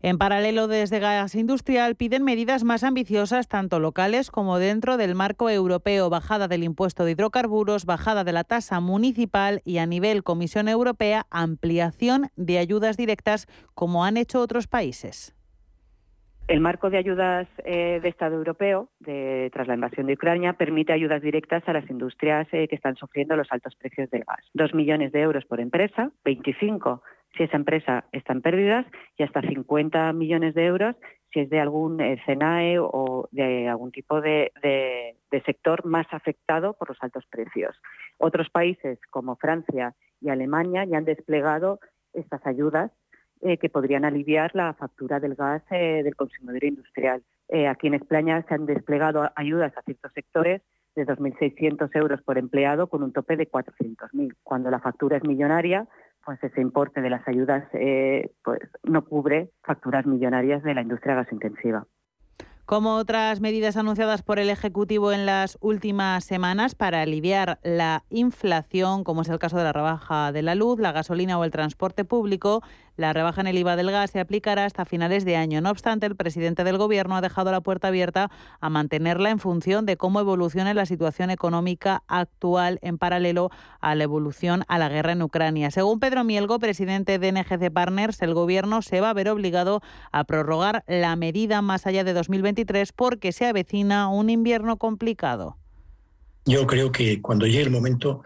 [0.06, 5.50] En paralelo, desde Gas Industrial piden medidas más ambiciosas, tanto locales como dentro del marco
[5.50, 10.68] europeo, bajada del impuesto de hidrocarburos, bajada de la tasa municipal y a nivel Comisión
[10.68, 15.34] Europea, ampliación de ayudas directas, como han hecho otros países.
[16.48, 18.90] El marco de ayudas eh, de Estado europeo
[19.52, 23.36] tras la invasión de Ucrania permite ayudas directas a las industrias eh, que están sufriendo
[23.38, 24.46] los altos precios del gas.
[24.54, 27.02] Dos millones de euros por empresa, 25
[27.36, 28.86] si esa empresa está en pérdidas
[29.18, 30.96] y hasta 50 millones de euros
[31.32, 34.52] si es de algún eh, CENAE o de algún tipo de,
[35.46, 37.76] sector más afectado por los altos precios.
[38.20, 41.80] Otros países como Francia y Alemania ya han desplegado
[42.14, 42.92] estas ayudas
[43.44, 47.22] eh, que podrían aliviar la factura del gas eh, del consumidor industrial.
[47.70, 50.62] aquí en España se han desplegado ayudas a ciertos sectores
[50.96, 54.36] de 2.600 euros por empleado con un tope de 400.000.
[54.44, 55.88] Cuando la factura es millonaria,
[56.26, 61.16] pues ese importe de las ayudas eh, pues no cubre facturas millonarias de la industria
[61.16, 61.86] gasintensiva.
[62.66, 69.04] Como otras medidas anunciadas por el Ejecutivo en las últimas semanas para aliviar la inflación,
[69.04, 72.06] como es el caso de la rebaja de la luz, la gasolina o el transporte
[72.06, 72.64] público,
[72.96, 75.62] la rebaja en el IVA del gas se aplicará hasta finales de año.
[75.62, 78.30] No obstante, el presidente del Gobierno ha dejado la puerta abierta
[78.60, 84.04] a mantenerla en función de cómo evolucione la situación económica actual en paralelo a la
[84.04, 85.72] evolución a la guerra en Ucrania.
[85.72, 90.24] Según Pedro Mielgo, presidente de NGC Partners, el Gobierno se va a ver obligado a
[90.26, 95.58] prorrogar la medida más allá de 2023 porque se avecina un invierno complicado.
[96.46, 98.24] Yo creo que cuando llegue el momento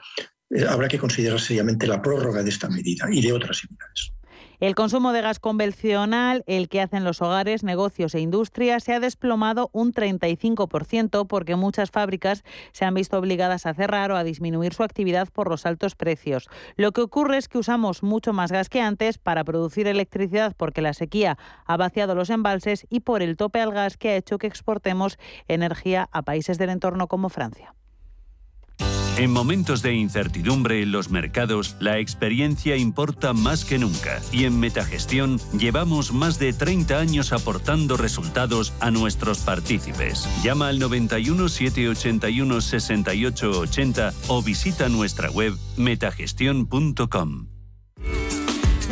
[0.49, 4.13] eh, habrá que considerar seriamente la prórroga de esta medida y de otras similares.
[4.59, 8.99] El consumo de gas convencional, el que hacen los hogares, negocios e industrias, se ha
[8.99, 14.73] desplomado un 35% porque muchas fábricas se han visto obligadas a cerrar o a disminuir
[14.73, 16.49] su actividad por los altos precios.
[16.75, 20.81] Lo que ocurre es que usamos mucho más gas que antes para producir electricidad porque
[20.81, 24.39] la sequía ha vaciado los embalses y por el tope al gas que ha hecho
[24.39, 27.75] que exportemos energía a países del entorno como Francia.
[29.17, 34.60] En momentos de incertidumbre en los mercados, la experiencia importa más que nunca y en
[34.60, 40.30] Metagestión llevamos más de 30 años aportando resultados a nuestros partícipes.
[40.43, 47.47] Llama al 91 781 68 80 o visita nuestra web metagestión.com.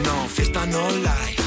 [0.04, 1.44] No fiesta, no life.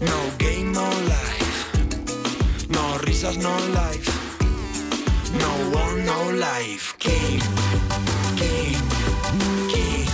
[0.00, 2.68] No game, no life.
[2.70, 4.21] No risas, no life.
[5.38, 6.94] No one, no life.
[6.98, 7.40] King,
[8.36, 8.76] king,
[9.68, 10.06] king.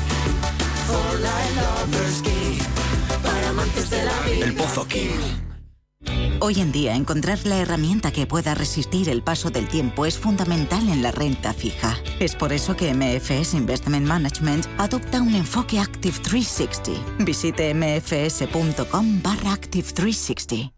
[0.86, 2.60] For life lovers, king.
[3.22, 4.46] Para amantes de la vida.
[4.46, 5.48] El Pozo King.
[6.40, 10.88] Hoy en día encontrar la herramienta que pueda resistir el paso del tiempo es fundamental
[10.88, 11.96] en la renta fija.
[12.20, 17.24] Es por eso que MFS Investment Management adopta un enfoque Active 360.
[17.24, 20.77] Visite mfs.com barra Active 360.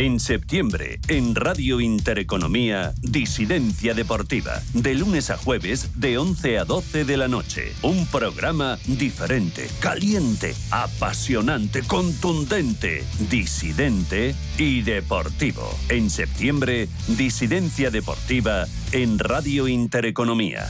[0.00, 4.62] En septiembre, en Radio Intereconomía, Disidencia Deportiva.
[4.72, 7.74] De lunes a jueves, de 11 a 12 de la noche.
[7.82, 15.68] Un programa diferente, caliente, apasionante, contundente, disidente y deportivo.
[15.90, 20.66] En septiembre, Disidencia Deportiva en Radio Intereconomía.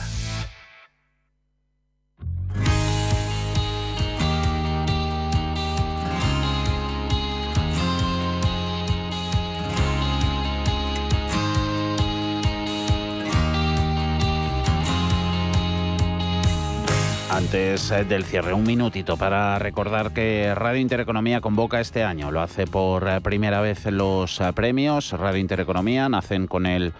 [17.41, 22.29] Antes eh, del cierre, un minutito para recordar que Radio Intereconomía convoca este año.
[22.29, 25.11] Lo hace por eh, primera vez los eh, premios.
[25.13, 26.93] Radio Intereconomía nacen con el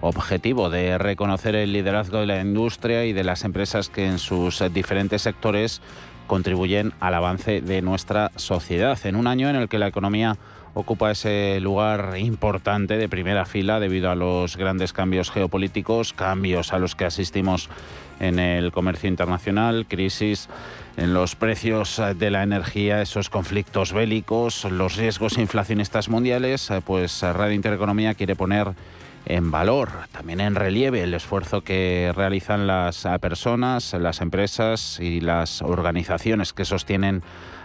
[0.00, 4.62] objetivo de reconocer el liderazgo de la industria y de las empresas que en sus
[4.72, 5.82] diferentes sectores
[6.28, 8.96] contribuyen al avance de nuestra sociedad.
[9.04, 10.38] En un año en el que la economía
[10.74, 16.78] ocupa ese lugar importante de primera fila debido a los grandes cambios geopolíticos, cambios a
[16.78, 17.68] los que asistimos
[18.20, 20.48] en el comercio internacional, crisis
[20.96, 27.22] en los precios de la energía, esos conflictos bélicos, los riesgos inflacionistas mundiales, eh, pues
[27.22, 28.74] Radio Intereconomía quiere poner
[29.26, 35.60] en valor, también en relieve el esfuerzo que realizan las personas, las empresas y las
[35.60, 37.22] organizaciones que sostienen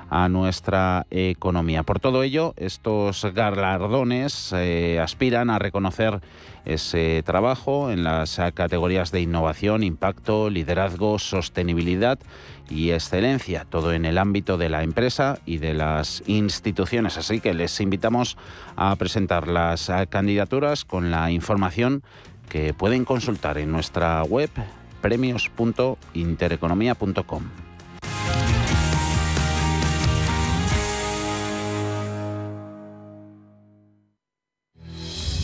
[0.09, 1.83] a nuestra economía.
[1.83, 6.21] Por todo ello, estos galardones eh, aspiran a reconocer
[6.65, 12.17] ese trabajo en las categorías de innovación, impacto, liderazgo, sostenibilidad
[12.69, 17.17] y excelencia, todo en el ámbito de la empresa y de las instituciones.
[17.17, 18.37] Así que les invitamos
[18.75, 22.01] a presentar las candidaturas con la información
[22.49, 24.49] que pueden consultar en nuestra web
[25.01, 27.72] premios.intereconomía.com.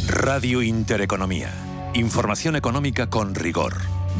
[0.09, 1.53] Radio Intereconomía.
[1.93, 3.75] Información económica con rigor,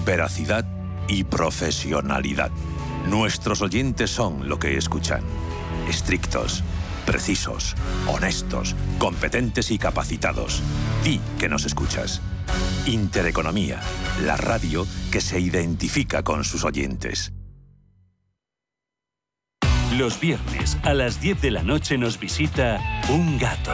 [0.06, 0.63] veracidad
[1.08, 2.52] y profesionalidad.
[3.10, 5.23] Nuestros oyentes son lo que escuchan.
[5.89, 6.63] Estrictos,
[7.08, 7.75] precisos,
[8.06, 10.62] honestos, competentes y capacitados.
[11.04, 12.21] Di que nos escuchas.
[12.86, 13.80] Intereconomía,
[14.23, 17.34] la radio que se identifica con sus oyentes.
[19.97, 23.73] Los viernes a las 10 de la noche nos visita un gato,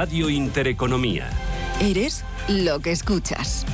[0.00, 1.28] Radio Intereconomía.
[1.80, 3.66] Eres lo que escuchas.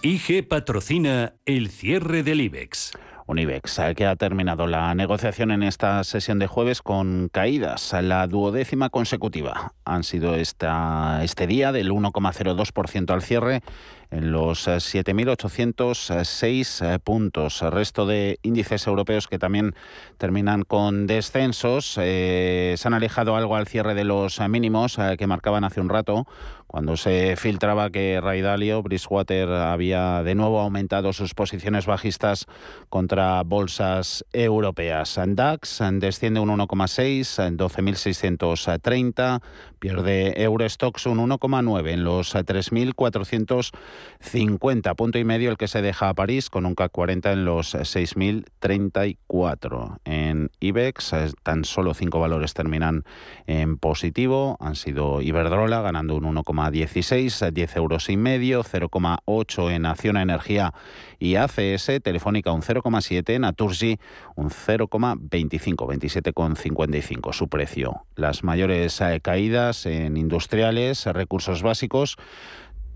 [0.00, 2.92] IG patrocina el cierre del IBEX.
[3.26, 7.94] Unibex, que ha terminado la negociación en esta sesión de jueves con caídas.
[8.00, 13.62] La duodécima consecutiva han sido esta, este día del 1,02% al cierre
[14.10, 17.62] en los 7.806 eh, eh, puntos.
[17.62, 19.74] El resto de índices europeos que también
[20.18, 25.64] terminan con descensos eh, se han alejado algo al cierre de los mínimos que marcaban
[25.64, 26.26] hace un rato
[26.76, 32.44] cuando se filtraba que Ray Dalio, Bridgewater, había de nuevo aumentado sus posiciones bajistas
[32.90, 35.18] contra bolsas europeas.
[35.26, 39.40] DAX desciende un 1,6, 12.630,
[39.78, 46.14] pierde Eurostox un 1,9 en los 3.450, punto y medio el que se deja a
[46.14, 49.98] París con un CAC 40 en los 6.034.
[50.04, 53.04] En IBEX tan solo cinco valores terminan
[53.46, 59.86] en positivo, han sido Iberdrola ganando un 1,9 0,16, 10 euros y medio, 0,8 en
[59.86, 60.72] Acción Energía
[61.18, 63.98] y ACS, Telefónica un 0,7, Naturgy
[64.34, 68.04] un 0,25, 27,55 su precio.
[68.14, 69.20] Las mayores eh,
[69.86, 72.16] en industriales, recursos básicos,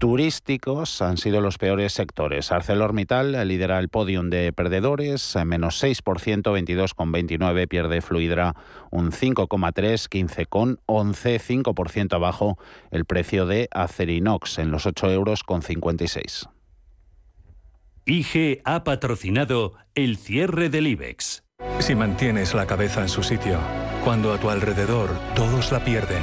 [0.00, 2.52] turísticos han sido los peores sectores.
[2.52, 8.54] ArcelorMittal lidera el podium de perdedores, menos 6%, 22,29, pierde Fluidra
[8.90, 12.58] un 5,3, 15,11, 5% abajo
[12.90, 16.48] el precio de Acerinox en los 8 euros con 56.
[18.06, 21.44] IG ha patrocinado el cierre del IBEX.
[21.78, 23.58] Si mantienes la cabeza en su sitio,
[24.02, 26.22] cuando a tu alrededor todos la pierden,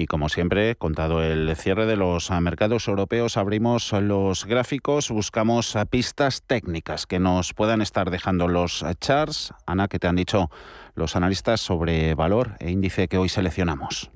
[0.00, 6.44] Y como siempre, contado el cierre de los mercados europeos, abrimos los gráficos, buscamos pistas
[6.46, 9.52] técnicas que nos puedan estar dejando los charts.
[9.66, 10.52] Ana, ¿qué te han dicho
[10.94, 14.12] los analistas sobre valor e índice que hoy seleccionamos?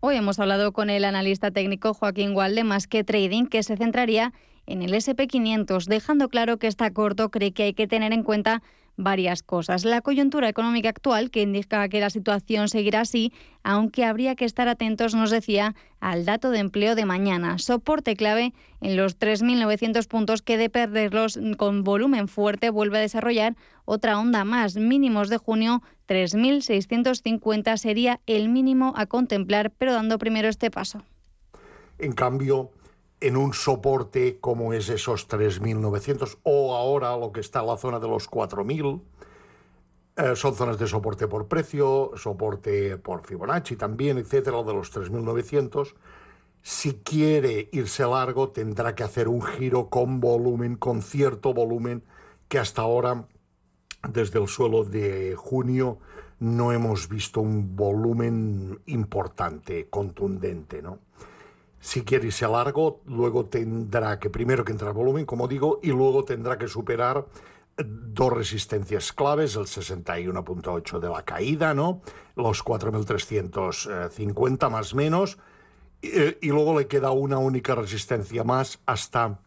[0.00, 4.32] Hoy hemos hablado con el analista técnico Joaquín Gualde, más que trading, que se centraría
[4.66, 8.60] en el SP500, dejando claro que está corto, cree que hay que tener en cuenta
[8.96, 9.84] varias cosas.
[9.84, 13.32] La coyuntura económica actual, que indica que la situación seguirá así,
[13.62, 17.58] aunque habría que estar atentos, nos decía, al dato de empleo de mañana.
[17.58, 23.56] Soporte clave en los 3.900 puntos que de perderlos con volumen fuerte vuelve a desarrollar
[23.84, 24.76] otra onda más.
[24.76, 31.02] Mínimos de junio, 3.650 sería el mínimo a contemplar, pero dando primero este paso.
[31.98, 32.70] En cambio,
[33.20, 37.98] en un soporte como es esos 3.900 o ahora lo que está en la zona
[37.98, 39.00] de los 4.000.
[40.16, 45.94] Eh, son zonas de soporte por precio, soporte por Fibonacci también, etcétera, de los 3.900.
[46.62, 52.02] Si quiere irse largo, tendrá que hacer un giro con volumen, con cierto volumen,
[52.48, 53.26] que hasta ahora,
[54.08, 55.98] desde el suelo de junio,
[56.38, 60.98] no hemos visto un volumen importante, contundente, ¿no?
[61.80, 66.24] Si quiere irse largo, luego tendrá que primero que entrar volumen, como digo, y luego
[66.24, 67.26] tendrá que superar
[67.76, 72.00] dos resistencias claves, el 61.8 de la caída, ¿no?
[72.34, 75.38] Los 4.350 más menos,
[76.00, 79.40] y, y, luego le queda una única resistencia más hasta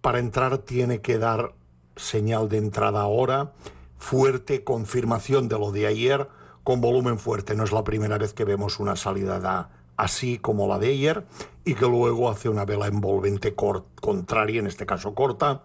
[0.02, 1.56] para entrar tiene que dar
[1.96, 3.54] señal de entrada ahora,
[3.98, 6.28] fuerte, confirmación de lo de ayer,
[6.64, 7.56] con volumen fuerte.
[7.56, 11.26] No es la primera vez que vemos una salida así como la de ayer
[11.66, 15.64] y que luego hace una vela envolvente contraria, en este caso corta.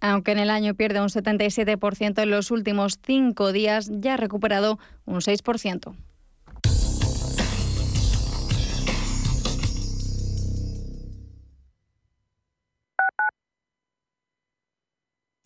[0.00, 4.78] Aunque en el año pierde un 77% en los últimos cinco días, ya ha recuperado
[5.04, 5.94] un 6%.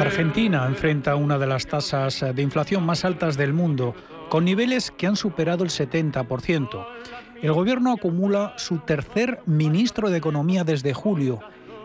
[0.00, 3.94] Argentina enfrenta una de las tasas de inflación más altas del mundo,
[4.28, 6.86] con niveles que han superado el 70%.
[7.40, 11.40] El gobierno acumula su tercer ministro de Economía desde julio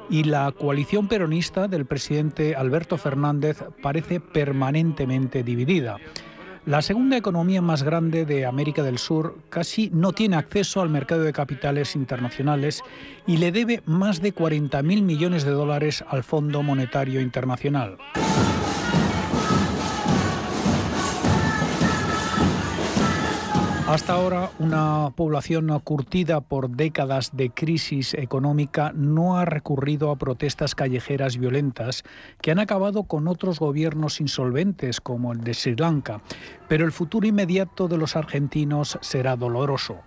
[0.09, 5.97] y la coalición peronista del presidente Alberto Fernández parece permanentemente dividida.
[6.65, 11.23] La segunda economía más grande de América del Sur casi no tiene acceso al mercado
[11.23, 12.81] de capitales internacionales
[13.27, 17.97] y le debe más de 40.000 millones de dólares al Fondo Monetario Internacional.
[23.85, 30.73] Hasta ahora, una población curtida por décadas de crisis económica no ha recurrido a protestas
[30.73, 32.03] callejeras violentas
[32.41, 36.21] que han acabado con otros gobiernos insolventes como el de Sri Lanka,
[36.69, 39.97] pero el futuro inmediato de los argentinos será doloroso.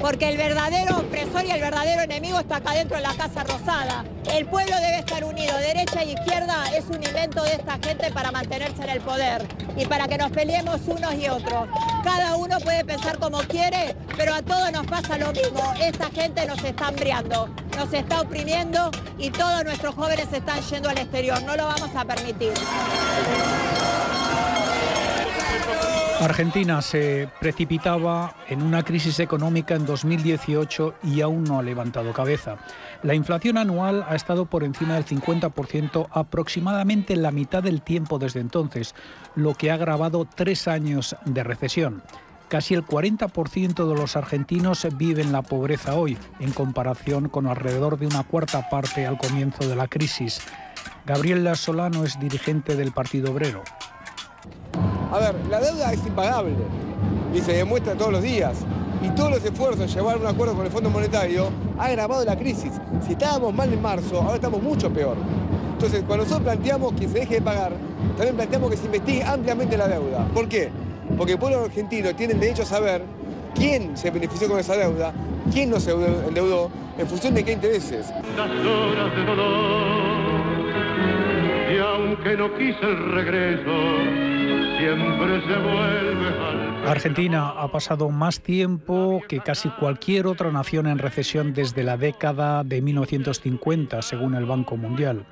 [0.00, 4.04] Porque el verdadero opresor y el verdadero enemigo está acá dentro de la Casa Rosada.
[4.32, 8.32] El pueblo debe estar unido, derecha y izquierda es un invento de esta gente para
[8.32, 9.46] mantenerse en el poder
[9.76, 11.68] y para que nos peleemos unos y otros.
[12.02, 15.74] Cada uno puede pensar como quiere, pero a todos nos pasa lo mismo.
[15.80, 20.98] Esta gente nos está hambriando, nos está oprimiendo y todos nuestros jóvenes están yendo al
[20.98, 21.42] exterior.
[21.42, 22.52] No lo vamos a permitir.
[26.20, 32.58] Argentina se precipitaba en una crisis económica en 2018 y aún no ha levantado cabeza.
[33.02, 38.40] La inflación anual ha estado por encima del 50% aproximadamente la mitad del tiempo desde
[38.40, 38.94] entonces,
[39.34, 42.02] lo que ha agravado tres años de recesión.
[42.48, 48.06] Casi el 40% de los argentinos viven la pobreza hoy, en comparación con alrededor de
[48.06, 50.42] una cuarta parte al comienzo de la crisis.
[51.06, 53.62] Gabriela Solano es dirigente del Partido Obrero.
[55.12, 56.54] A ver, la deuda es impagable
[57.34, 58.58] y se demuestra todos los días.
[59.02, 61.48] Y todos los esfuerzos de llevar un acuerdo con el Fondo Monetario
[61.78, 62.72] ha agravado la crisis.
[63.06, 65.16] Si estábamos mal en marzo, ahora estamos mucho peor.
[65.72, 67.72] Entonces, cuando nosotros planteamos que se deje de pagar,
[68.16, 70.28] también planteamos que se investigue ampliamente la deuda.
[70.34, 70.70] ¿Por qué?
[71.16, 73.02] Porque el pueblo argentino tiene el derecho a saber
[73.54, 75.14] quién se benefició con esa deuda,
[75.50, 78.12] quién no se endeudó, en función de qué intereses.
[81.72, 84.39] y aunque no quise el regreso,
[86.86, 92.64] Argentina ha pasado más tiempo que casi cualquier otra nación en recesión desde la década
[92.64, 95.26] de 1950, según el Banco Mundial.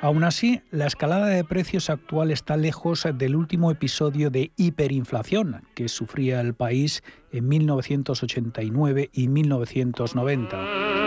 [0.00, 5.88] Aún así, la escalada de precios actual está lejos del último episodio de hiperinflación que
[5.88, 11.03] sufría el país en 1989 y 1990.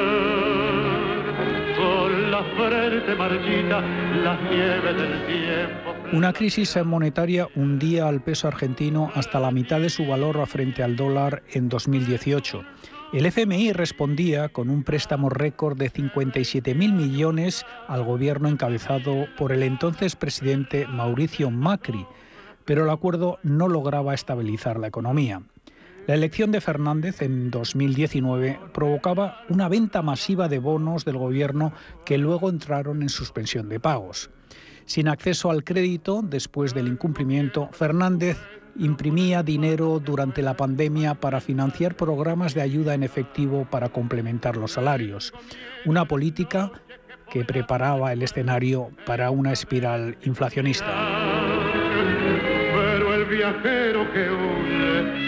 [6.14, 10.96] Una crisis monetaria hundía al peso argentino hasta la mitad de su valor frente al
[10.96, 12.64] dólar en 2018.
[13.14, 19.64] El FMI respondía con un préstamo récord de 57.000 millones al gobierno encabezado por el
[19.64, 22.06] entonces presidente Mauricio Macri,
[22.66, 25.42] pero el acuerdo no lograba estabilizar la economía.
[26.08, 31.74] La elección de Fernández en 2019 provocaba una venta masiva de bonos del gobierno
[32.05, 34.30] que luego entraron en suspensión de pagos.
[34.86, 38.38] Sin acceso al crédito, después del incumplimiento, Fernández
[38.78, 44.72] imprimía dinero durante la pandemia para financiar programas de ayuda en efectivo para complementar los
[44.72, 45.34] salarios.
[45.86, 46.72] Una política
[47.30, 50.86] que preparaba el escenario para una espiral inflacionista.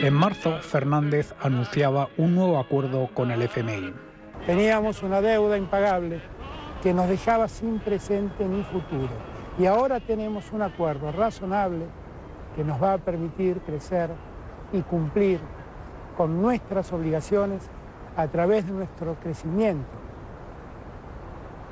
[0.01, 3.93] En marzo, Fernández anunciaba un nuevo acuerdo con el FMI.
[4.45, 6.21] Teníamos una deuda impagable
[6.81, 9.09] que nos dejaba sin presente ni futuro.
[9.57, 11.83] Y ahora tenemos un acuerdo razonable
[12.55, 14.09] que nos va a permitir crecer
[14.71, 15.41] y cumplir
[16.15, 17.69] con nuestras obligaciones
[18.15, 19.97] a través de nuestro crecimiento.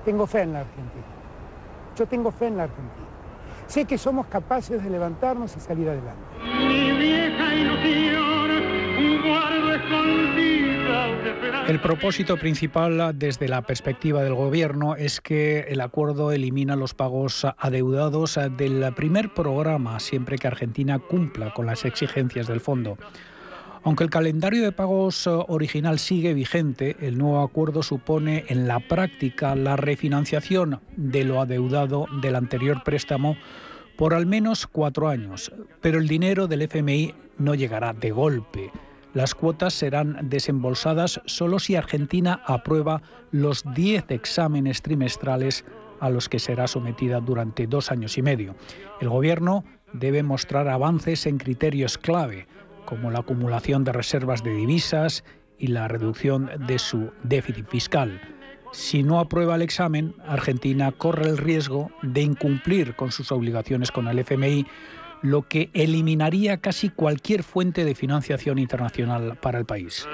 [0.03, 1.05] Tengo fe en la Argentina.
[1.95, 3.06] Yo tengo fe en la Argentina.
[3.67, 6.23] Sé que somos capaces de levantarnos y salir adelante.
[11.67, 17.45] El propósito principal desde la perspectiva del Gobierno es que el acuerdo elimina los pagos
[17.57, 22.97] adeudados del primer programa siempre que Argentina cumpla con las exigencias del fondo.
[23.87, 29.55] Aunque el calendario de pagos original sigue vigente, el nuevo acuerdo supone en la práctica
[29.55, 33.37] la refinanciación de lo adeudado del anterior préstamo
[33.95, 38.73] por al menos cuatro años, pero el dinero del FMI no llegará de golpe.
[39.13, 45.63] Las cuotas serán desembolsadas solo si Argentina aprueba los 10 exámenes trimestrales
[46.01, 48.57] a los que será sometida durante dos años y medio.
[48.99, 49.63] El Gobierno
[49.93, 52.47] debe mostrar avances en criterios clave,
[52.87, 55.25] como la acumulación de reservas de divisas
[55.59, 58.21] y la reducción de su déficit fiscal.
[58.71, 64.07] Si no aprueba el examen, Argentina corre el riesgo de incumplir con sus obligaciones con
[64.07, 64.65] el FMI,
[65.21, 70.07] lo que eliminaría casi cualquier fuente de financiación internacional para el país.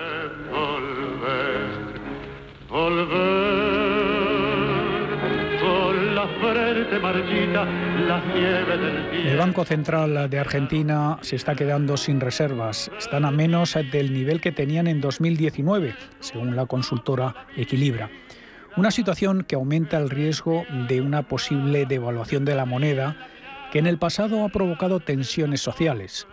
[9.13, 12.91] El Banco Central de Argentina se está quedando sin reservas.
[12.99, 18.11] Están a menos del nivel que tenían en 2019, según la consultora Equilibra.
[18.77, 23.17] Una situación que aumenta el riesgo de una posible devaluación de la moneda
[23.71, 26.27] que en el pasado ha provocado tensiones sociales.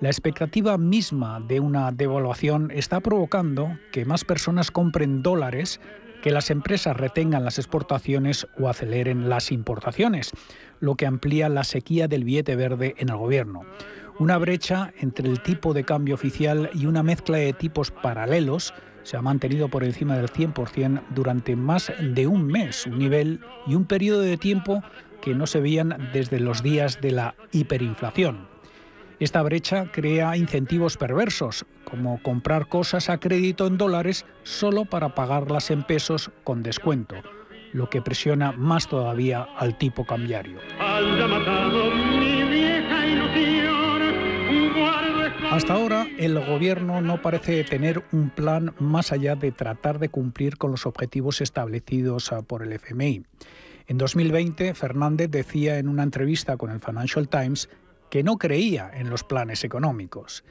[0.00, 5.80] La expectativa misma de una devaluación está provocando que más personas compren dólares,
[6.22, 10.30] que las empresas retengan las exportaciones o aceleren las importaciones,
[10.80, 13.62] lo que amplía la sequía del billete verde en el gobierno.
[14.18, 19.16] Una brecha entre el tipo de cambio oficial y una mezcla de tipos paralelos se
[19.16, 23.86] ha mantenido por encima del 100% durante más de un mes, un nivel y un
[23.86, 24.82] periodo de tiempo
[25.22, 28.49] que no se veían desde los días de la hiperinflación.
[29.20, 35.70] Esta brecha crea incentivos perversos, como comprar cosas a crédito en dólares solo para pagarlas
[35.70, 37.16] en pesos con descuento,
[37.74, 40.58] lo que presiona más todavía al tipo cambiario.
[45.50, 50.56] Hasta ahora, el gobierno no parece tener un plan más allá de tratar de cumplir
[50.56, 53.24] con los objetivos establecidos ah, por el FMI.
[53.86, 57.68] En 2020, Fernández decía en una entrevista con el Financial Times
[58.10, 60.44] que no creía en los planes económicos.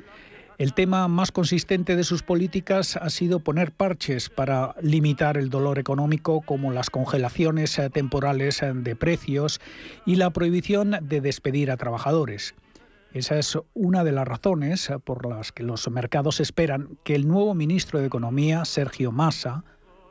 [0.59, 5.79] El tema más consistente de sus políticas ha sido poner parches para limitar el dolor
[5.79, 9.61] económico, como las congelaciones ah, temporales ah, de precios
[10.05, 12.55] y la prohibición de despedir a trabajadores.
[13.13, 17.55] Esa es una de las razones por las que los mercados esperan que el nuevo
[17.55, 19.63] ministro de Economía, Sergio Massa,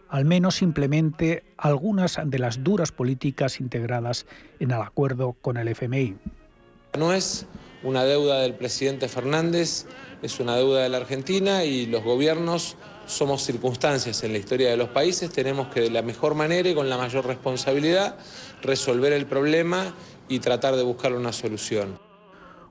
[0.09, 4.25] al menos implemente algunas de las duras políticas integradas
[4.61, 6.17] en el acuerdo con el FMI.
[6.97, 7.47] No es
[7.83, 9.87] una deuda del presidente Fernández,
[10.23, 12.77] es una deuda de la Argentina y los gobiernos
[13.07, 16.75] somos circunstancias en la historia de los países, tenemos que de la mejor manera y
[16.75, 18.17] con la mayor responsabilidad
[18.63, 19.95] resolver el problema
[20.29, 21.99] y tratar de buscar una solución.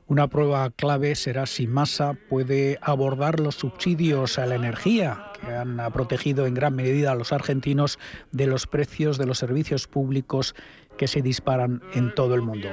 [0.10, 5.78] Una prueba clave será si Massa puede abordar los subsidios a la energía que han
[5.92, 8.00] protegido en gran medida a los argentinos
[8.32, 10.56] de los precios de los servicios públicos
[10.98, 12.68] que se disparan en todo el mundo.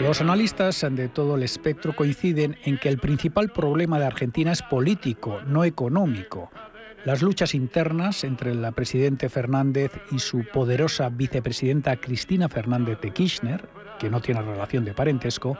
[0.00, 4.62] Los analistas de todo el espectro coinciden en que el principal problema de Argentina es
[4.62, 6.50] político, no económico.
[7.04, 13.68] Las luchas internas entre el presidente Fernández y su poderosa vicepresidenta Cristina Fernández de Kirchner,
[13.98, 15.56] que no tiene relación de parentesco,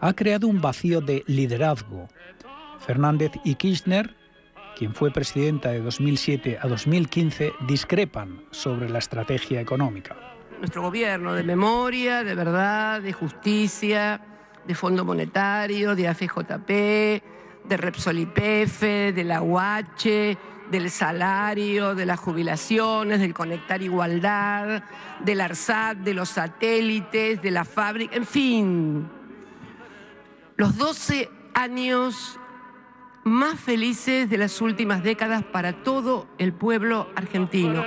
[0.00, 2.08] ha creado un vacío de liderazgo.
[2.78, 4.14] Fernández y Kirchner,
[4.76, 10.16] quien fue presidenta de 2007 a 2015, discrepan sobre la estrategia económica.
[10.58, 14.20] Nuestro gobierno de memoria, de verdad, de justicia,
[14.66, 16.68] de Fondo Monetario, de AFJP,
[17.64, 20.38] de Repsol IPF, de la UH,
[20.70, 24.84] del salario, de las jubilaciones, del conectar igualdad,
[25.20, 29.08] del ARSAT, de los satélites, de la fábrica, en fin.
[30.56, 32.38] Los 12 años
[33.24, 37.84] más felices de las últimas décadas para todo el pueblo argentino.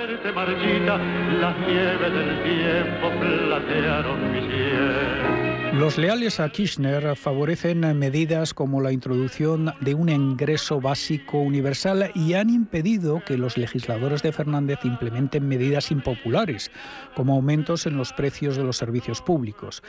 [5.74, 12.34] Los leales a Kirchner favorecen medidas como la introducción de un ingreso básico universal y
[12.34, 16.72] han impedido que los legisladores de Fernández implementen medidas impopulares,
[17.14, 19.84] como aumentos en los precios de los servicios públicos.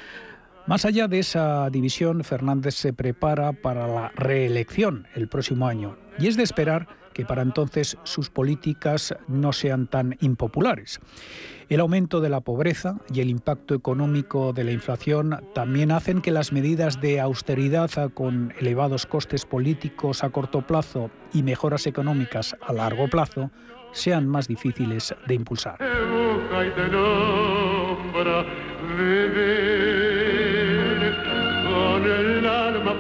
[0.67, 6.27] Más allá de esa división, Fernández se prepara para la reelección el próximo año y
[6.27, 10.99] es de esperar que para entonces sus políticas no sean tan impopulares.
[11.69, 16.33] El aumento de la pobreza y el impacto económico de la inflación también hacen que
[16.33, 22.73] las medidas de austeridad con elevados costes políticos a corto plazo y mejoras económicas a
[22.73, 23.53] largo plazo
[23.93, 25.79] sean más difíciles de impulsar.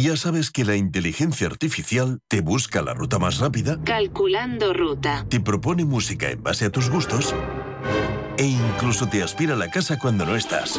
[0.00, 5.26] Ya sabes que la inteligencia artificial te busca la ruta más rápida, Calculando ruta.
[5.28, 7.34] te propone música en base a tus gustos
[8.36, 10.78] e incluso te aspira a la casa cuando no estás.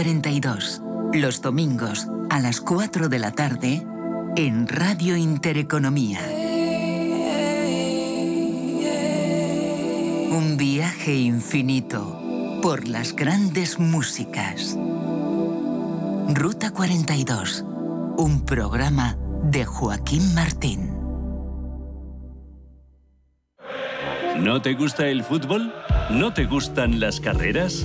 [0.00, 0.80] 42.
[1.12, 3.86] Los domingos a las 4 de la tarde
[4.34, 6.20] en Radio Intereconomía.
[10.30, 14.74] Un viaje infinito por las grandes músicas.
[16.28, 17.66] Ruta 42.
[18.16, 19.18] Un programa
[19.50, 20.94] de Joaquín Martín.
[24.38, 25.74] ¿No te gusta el fútbol?
[26.08, 27.84] ¿No te gustan las carreras?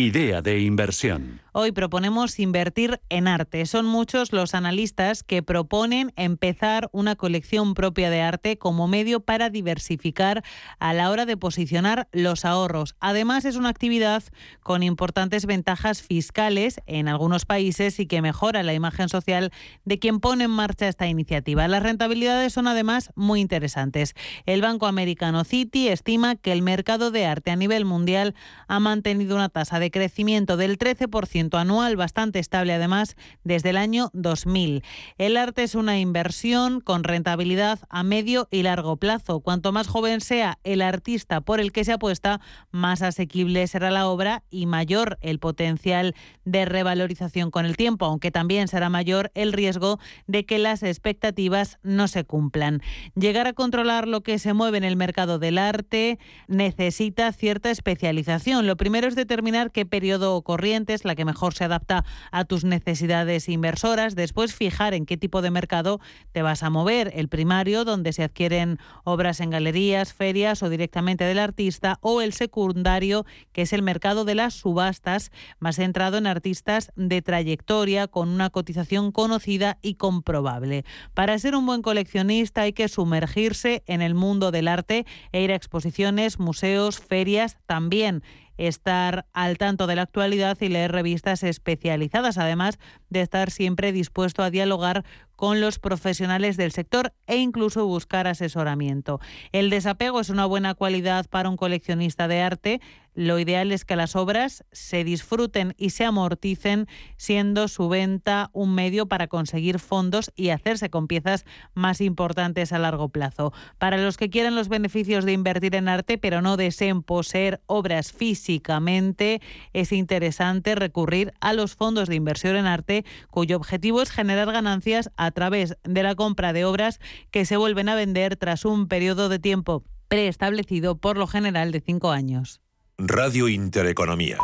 [0.00, 1.42] Idea de inversión.
[1.52, 3.66] Hoy proponemos invertir en arte.
[3.66, 9.50] Son muchos los analistas que proponen empezar una colección propia de arte como medio para
[9.50, 10.44] diversificar
[10.78, 12.94] a la hora de posicionar los ahorros.
[13.00, 14.22] Además, es una actividad
[14.62, 19.50] con importantes ventajas fiscales en algunos países y que mejora la imagen social
[19.84, 21.66] de quien pone en marcha esta iniciativa.
[21.66, 24.14] Las rentabilidades son además muy interesantes.
[24.46, 28.36] El banco americano Citi estima que el mercado de arte a nivel mundial
[28.68, 34.10] ha mantenido una tasa de crecimiento del 13% anual, bastante estable además desde el año
[34.12, 34.82] 2000.
[35.18, 39.40] El arte es una inversión con rentabilidad a medio y largo plazo.
[39.40, 44.08] Cuanto más joven sea el artista por el que se apuesta, más asequible será la
[44.08, 46.14] obra y mayor el potencial
[46.44, 51.78] de revalorización con el tiempo, aunque también será mayor el riesgo de que las expectativas
[51.82, 52.82] no se cumplan.
[53.14, 56.18] Llegar a controlar lo que se mueve en el mercado del arte
[56.48, 58.66] necesita cierta especialización.
[58.66, 62.64] Lo primero es determinar qué periodo corriente es la que mejor se adapta a tus
[62.64, 64.14] necesidades inversoras.
[64.14, 66.00] Después, fijar en qué tipo de mercado
[66.32, 67.12] te vas a mover.
[67.14, 71.98] El primario, donde se adquieren obras en galerías, ferias o directamente del artista.
[72.02, 77.22] O el secundario, que es el mercado de las subastas, más centrado en artistas de
[77.22, 80.84] trayectoria, con una cotización conocida y comprobable.
[81.14, 85.52] Para ser un buen coleccionista hay que sumergirse en el mundo del arte e ir
[85.52, 88.22] a exposiciones, museos, ferias también
[88.60, 94.42] estar al tanto de la actualidad y leer revistas especializadas, además de estar siempre dispuesto
[94.42, 95.04] a dialogar
[95.34, 99.18] con los profesionales del sector e incluso buscar asesoramiento.
[99.52, 102.80] El desapego es una buena cualidad para un coleccionista de arte.
[103.20, 106.86] Lo ideal es que las obras se disfruten y se amorticen,
[107.18, 111.44] siendo su venta un medio para conseguir fondos y hacerse con piezas
[111.74, 113.52] más importantes a largo plazo.
[113.76, 118.10] Para los que quieren los beneficios de invertir en arte, pero no deseen poseer obras
[118.10, 119.42] físicamente,
[119.74, 125.10] es interesante recurrir a los fondos de inversión en arte, cuyo objetivo es generar ganancias
[125.18, 127.00] a través de la compra de obras
[127.30, 131.82] que se vuelven a vender tras un periodo de tiempo preestablecido, por lo general de
[131.82, 132.62] cinco años.
[133.02, 134.38] Radio Intereconomía.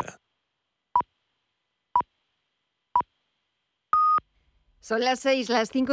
[4.80, 5.84] Son las seis, las cinco